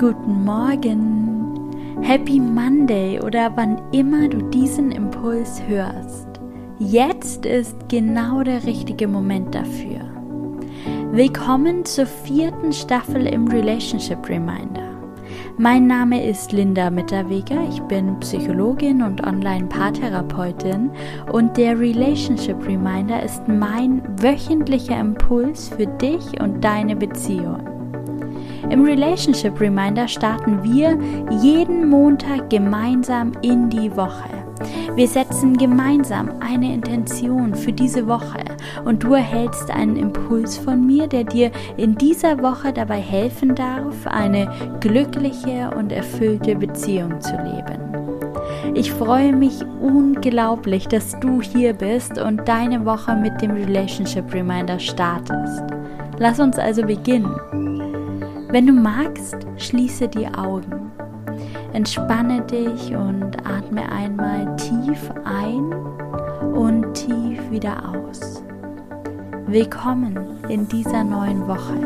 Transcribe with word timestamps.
Guten 0.00 0.46
Morgen, 0.46 2.00
Happy 2.00 2.40
Monday 2.40 3.20
oder 3.20 3.52
wann 3.54 3.82
immer 3.92 4.28
du 4.28 4.38
diesen 4.48 4.92
Impuls 4.92 5.60
hörst. 5.68 6.26
Jetzt 6.78 7.44
ist 7.44 7.76
genau 7.90 8.42
der 8.42 8.64
richtige 8.64 9.06
Moment 9.06 9.54
dafür. 9.54 10.00
Willkommen 11.12 11.84
zur 11.84 12.06
vierten 12.06 12.72
Staffel 12.72 13.26
im 13.26 13.46
Relationship 13.48 14.26
Reminder. 14.26 14.88
Mein 15.58 15.86
Name 15.86 16.26
ist 16.26 16.50
Linda 16.52 16.88
Mitterweger, 16.88 17.58
ich 17.68 17.82
bin 17.82 18.18
Psychologin 18.20 19.02
und 19.02 19.22
Online-Paartherapeutin 19.26 20.90
und 21.30 21.58
der 21.58 21.78
Relationship 21.78 22.66
Reminder 22.66 23.22
ist 23.22 23.46
mein 23.48 24.00
wöchentlicher 24.22 24.98
Impuls 24.98 25.68
für 25.68 25.86
dich 25.86 26.40
und 26.40 26.64
deine 26.64 26.96
Beziehung. 26.96 27.79
Im 28.68 28.84
Relationship 28.84 29.58
Reminder 29.60 30.06
starten 30.06 30.62
wir 30.62 30.98
jeden 31.40 31.88
Montag 31.88 32.50
gemeinsam 32.50 33.32
in 33.42 33.70
die 33.70 33.96
Woche. 33.96 34.28
Wir 34.94 35.08
setzen 35.08 35.56
gemeinsam 35.56 36.30
eine 36.40 36.74
Intention 36.74 37.54
für 37.54 37.72
diese 37.72 38.06
Woche 38.06 38.44
und 38.84 39.02
du 39.02 39.14
erhältst 39.14 39.70
einen 39.70 39.96
Impuls 39.96 40.58
von 40.58 40.86
mir, 40.86 41.06
der 41.06 41.24
dir 41.24 41.50
in 41.78 41.94
dieser 41.94 42.42
Woche 42.42 42.72
dabei 42.72 43.00
helfen 43.00 43.54
darf, 43.54 44.06
eine 44.06 44.50
glückliche 44.80 45.70
und 45.76 45.92
erfüllte 45.92 46.56
Beziehung 46.56 47.20
zu 47.20 47.32
leben. 47.36 47.80
Ich 48.74 48.92
freue 48.92 49.32
mich 49.32 49.64
unglaublich, 49.80 50.86
dass 50.86 51.18
du 51.20 51.40
hier 51.40 51.72
bist 51.72 52.18
und 52.18 52.46
deine 52.46 52.84
Woche 52.84 53.16
mit 53.16 53.40
dem 53.40 53.52
Relationship 53.52 54.32
Reminder 54.32 54.78
startest. 54.78 55.62
Lass 56.18 56.38
uns 56.38 56.58
also 56.58 56.82
beginnen. 56.82 57.34
Wenn 58.52 58.66
du 58.66 58.72
magst, 58.72 59.36
schließe 59.58 60.08
die 60.08 60.26
Augen. 60.26 60.90
Entspanne 61.72 62.40
dich 62.42 62.96
und 62.96 63.36
atme 63.46 63.88
einmal 63.92 64.56
tief 64.56 65.08
ein 65.24 65.72
und 66.52 66.92
tief 66.94 67.38
wieder 67.52 67.76
aus. 67.88 68.42
Willkommen 69.46 70.18
in 70.48 70.66
dieser 70.66 71.04
neuen 71.04 71.46
Woche. 71.46 71.78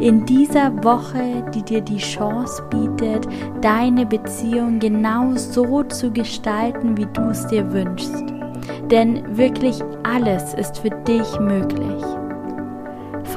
In 0.00 0.24
dieser 0.24 0.72
Woche, 0.82 1.44
die 1.54 1.62
dir 1.62 1.82
die 1.82 1.98
Chance 1.98 2.62
bietet, 2.70 3.28
deine 3.60 4.06
Beziehung 4.06 4.78
genau 4.78 5.34
so 5.34 5.82
zu 5.82 6.10
gestalten, 6.10 6.96
wie 6.96 7.06
du 7.12 7.28
es 7.28 7.46
dir 7.48 7.70
wünschst. 7.70 8.24
Denn 8.90 9.36
wirklich 9.36 9.82
alles 10.04 10.54
ist 10.54 10.78
für 10.78 10.90
dich 10.90 11.38
möglich. 11.38 12.02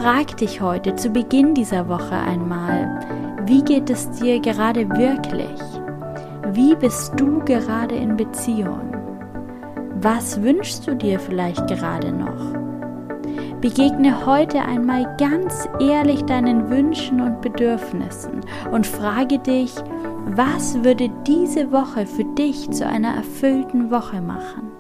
Frag 0.05 0.37
dich 0.37 0.61
heute 0.61 0.95
zu 0.95 1.09
Beginn 1.09 1.55
dieser 1.55 1.89
Woche 1.89 2.13
einmal, 2.13 2.99
wie 3.47 3.63
geht 3.63 3.89
es 3.89 4.07
dir 4.11 4.39
gerade 4.39 4.87
wirklich? 4.87 5.59
Wie 6.51 6.75
bist 6.75 7.13
du 7.19 7.39
gerade 7.39 7.95
in 7.95 8.15
Beziehung? 8.15 8.95
Was 9.95 10.43
wünschst 10.43 10.85
du 10.85 10.95
dir 10.95 11.19
vielleicht 11.19 11.65
gerade 11.65 12.11
noch? 12.11 12.53
Begegne 13.61 14.27
heute 14.27 14.61
einmal 14.61 15.17
ganz 15.17 15.67
ehrlich 15.79 16.21
deinen 16.25 16.69
Wünschen 16.69 17.19
und 17.19 17.41
Bedürfnissen 17.41 18.41
und 18.71 18.85
frage 18.85 19.39
dich, 19.39 19.73
was 20.35 20.83
würde 20.83 21.09
diese 21.25 21.71
Woche 21.71 22.05
für 22.05 22.25
dich 22.35 22.69
zu 22.69 22.85
einer 22.85 23.15
erfüllten 23.15 23.89
Woche 23.89 24.21
machen? 24.21 24.71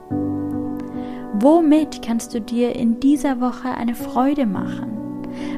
Womit 1.33 2.03
kannst 2.03 2.35
du 2.35 2.41
dir 2.41 2.75
in 2.75 2.99
dieser 2.99 3.41
Woche 3.41 3.69
eine 3.69 3.95
Freude 3.95 4.45
machen? 4.45 5.04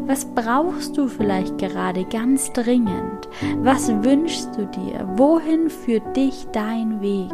Was 0.05 0.25
brauchst 0.25 0.97
du 0.97 1.07
vielleicht 1.07 1.57
gerade 1.57 2.05
ganz 2.05 2.51
dringend? 2.53 3.27
Was 3.61 3.89
wünschst 4.03 4.49
du 4.57 4.65
dir? 4.65 5.07
Wohin 5.15 5.69
führt 5.69 6.15
dich 6.15 6.47
dein 6.51 7.01
Weg? 7.01 7.33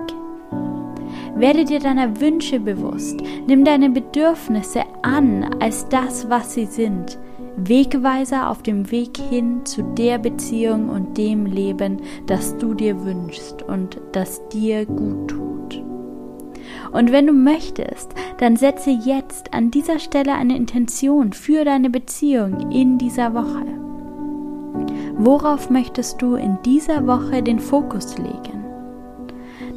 Werde 1.35 1.65
dir 1.65 1.79
deiner 1.79 2.19
Wünsche 2.19 2.59
bewusst. 2.59 3.19
Nimm 3.47 3.65
deine 3.65 3.89
Bedürfnisse 3.89 4.83
an 5.01 5.55
als 5.59 5.87
das, 5.89 6.29
was 6.29 6.53
sie 6.53 6.65
sind. 6.65 7.17
Wegweiser 7.55 8.49
auf 8.49 8.63
dem 8.63 8.89
Weg 8.91 9.17
hin 9.17 9.65
zu 9.65 9.83
der 9.83 10.17
Beziehung 10.17 10.89
und 10.89 11.17
dem 11.17 11.45
Leben, 11.45 12.01
das 12.25 12.57
du 12.57 12.73
dir 12.73 13.03
wünschst 13.03 13.61
und 13.61 13.99
das 14.11 14.47
dir 14.49 14.85
gut 14.85 15.29
tut. 15.29 15.83
Und 16.91 17.11
wenn 17.11 17.27
du 17.27 17.33
möchtest, 17.33 18.13
dann 18.43 18.57
setze 18.57 18.89
jetzt 18.89 19.53
an 19.53 19.71
dieser 19.71 19.99
Stelle 19.99 20.33
eine 20.33 20.57
Intention 20.57 21.31
für 21.31 21.63
deine 21.63 21.89
Beziehung 21.89 22.71
in 22.71 22.97
dieser 22.97 23.33
Woche. 23.33 23.63
Worauf 25.15 25.69
möchtest 25.69 26.21
du 26.21 26.35
in 26.35 26.57
dieser 26.65 27.07
Woche 27.07 27.41
den 27.41 27.59
Fokus 27.59 28.17
legen? 28.17 28.65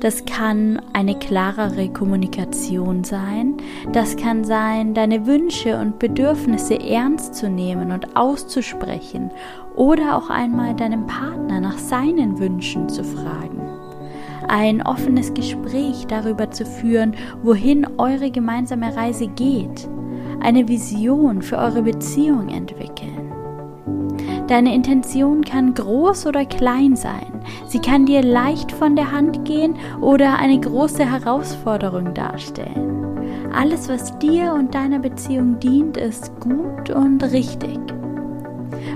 Das 0.00 0.25
kann 0.25 0.82
eine 0.93 1.16
klarere 1.16 1.91
Kommunikation 1.91 3.04
sein. 3.04 3.54
Das 3.93 4.16
kann 4.16 4.43
sein, 4.43 4.94
deine 4.94 5.27
Wünsche 5.27 5.78
und 5.78 6.00
Bedürfnisse 6.00 6.81
ernst 6.81 7.37
zu 7.37 7.48
nehmen 7.48 7.93
und 7.93 8.16
auszusprechen 8.16 9.31
oder 9.77 10.16
auch 10.16 10.28
einmal 10.28 10.75
deinem 10.75 11.06
Partner 11.06 11.60
nach 11.60 11.78
seinen 11.78 12.41
Wünschen 12.41 12.88
zu 12.88 13.04
fragen 13.04 13.66
ein 14.49 14.83
offenes 14.83 15.34
Gespräch 15.34 16.07
darüber 16.07 16.51
zu 16.51 16.65
führen, 16.65 17.15
wohin 17.43 17.87
eure 17.99 18.31
gemeinsame 18.31 18.97
Reise 18.97 19.29
geht, 19.29 19.89
eine 20.41 20.69
Vision 20.69 21.43
für 21.43 21.59
eure 21.59 21.83
Beziehung 21.83 22.49
entwickeln. 22.49 23.33
Deine 24.49 24.75
Intention 24.75 25.43
kann 25.43 25.75
groß 25.75 26.27
oder 26.27 26.45
klein 26.45 26.95
sein. 26.95 27.43
Sie 27.67 27.81
kann 27.81 28.07
dir 28.07 28.23
leicht 28.23 28.71
von 28.71 28.95
der 28.95 29.11
Hand 29.11 29.45
gehen 29.45 29.75
oder 30.01 30.39
eine 30.39 30.61
große 30.61 31.05
Herausforderung 31.05 32.15
darstellen. 32.15 32.97
Alles, 33.53 33.89
was 33.89 34.17
dir 34.19 34.53
und 34.53 34.75
deiner 34.75 35.01
Beziehung 35.01 35.59
dient, 35.59 35.97
ist 35.97 36.31
gut 36.41 36.91
und 36.91 37.23
richtig. 37.25 37.78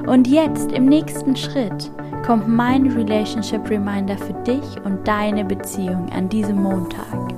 Und 0.07 0.29
jetzt 0.29 0.71
im 0.73 0.87
nächsten 0.87 1.35
Schritt 1.35 1.91
kommt 2.31 2.47
mein 2.47 2.87
Relationship 2.93 3.69
Reminder 3.69 4.17
für 4.17 4.35
dich 4.45 4.63
und 4.85 5.09
deine 5.09 5.45
Beziehung 5.45 6.09
an 6.13 6.29
diesem 6.29 6.63
Montag. 6.63 7.35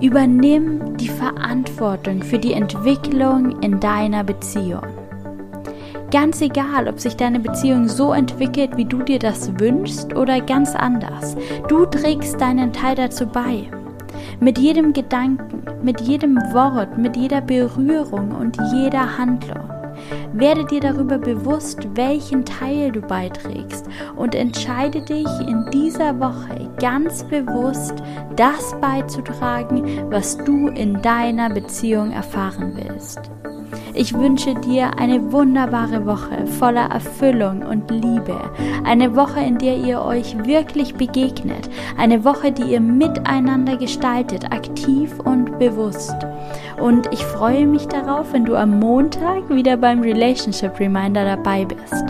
Übernimm 0.00 0.96
die 0.96 1.10
Verantwortung 1.10 2.22
für 2.22 2.38
die 2.38 2.54
Entwicklung 2.54 3.60
in 3.60 3.78
deiner 3.78 4.24
Beziehung. 4.24 4.80
Ganz 6.10 6.40
egal, 6.40 6.88
ob 6.88 6.98
sich 6.98 7.16
deine 7.16 7.38
Beziehung 7.38 7.86
so 7.86 8.14
entwickelt, 8.14 8.78
wie 8.78 8.86
du 8.86 9.02
dir 9.02 9.18
das 9.18 9.60
wünschst 9.60 10.16
oder 10.16 10.40
ganz 10.40 10.74
anders. 10.74 11.36
Du 11.68 11.84
trägst 11.84 12.40
deinen 12.40 12.72
Teil 12.72 12.94
dazu 12.94 13.26
bei. 13.26 13.64
Mit 14.40 14.56
jedem 14.56 14.94
Gedanken, 14.94 15.62
mit 15.82 16.00
jedem 16.00 16.36
Wort, 16.54 16.96
mit 16.96 17.14
jeder 17.14 17.42
Berührung 17.42 18.30
und 18.30 18.56
jeder 18.72 19.18
Handlung. 19.18 19.75
Werde 20.38 20.66
dir 20.66 20.80
darüber 20.80 21.16
bewusst, 21.16 21.88
welchen 21.94 22.44
Teil 22.44 22.92
du 22.92 23.00
beiträgst 23.00 23.86
und 24.16 24.34
entscheide 24.34 25.00
dich 25.00 25.26
in 25.40 25.64
dieser 25.72 26.20
Woche 26.20 26.70
ganz 26.78 27.24
bewusst, 27.24 27.94
das 28.36 28.78
beizutragen, 28.78 30.10
was 30.10 30.36
du 30.36 30.68
in 30.68 31.00
deiner 31.00 31.48
Beziehung 31.48 32.12
erfahren 32.12 32.74
willst. 32.76 33.30
Ich 33.98 34.12
wünsche 34.12 34.54
dir 34.54 34.98
eine 34.98 35.32
wunderbare 35.32 36.04
Woche 36.04 36.46
voller 36.46 36.90
Erfüllung 36.90 37.62
und 37.62 37.90
Liebe. 37.90 38.38
Eine 38.84 39.16
Woche, 39.16 39.40
in 39.40 39.56
der 39.56 39.78
ihr 39.78 40.02
euch 40.02 40.36
wirklich 40.44 40.94
begegnet. 40.94 41.70
Eine 41.96 42.22
Woche, 42.22 42.52
die 42.52 42.72
ihr 42.74 42.80
miteinander 42.80 43.78
gestaltet, 43.78 44.52
aktiv 44.52 45.18
und 45.20 45.58
bewusst. 45.58 46.14
Und 46.78 47.10
ich 47.10 47.24
freue 47.24 47.66
mich 47.66 47.86
darauf, 47.88 48.34
wenn 48.34 48.44
du 48.44 48.54
am 48.54 48.78
Montag 48.78 49.48
wieder 49.48 49.78
beim 49.78 50.02
Relationship 50.02 50.78
Reminder 50.78 51.24
dabei 51.24 51.64
bist. 51.64 52.04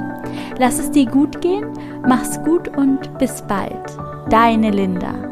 Lass 0.58 0.80
es 0.80 0.90
dir 0.90 1.06
gut 1.06 1.40
gehen, 1.40 1.66
mach's 2.04 2.42
gut 2.42 2.76
und 2.76 3.16
bis 3.18 3.42
bald. 3.42 3.96
Deine 4.28 4.72
Linda. 4.72 5.25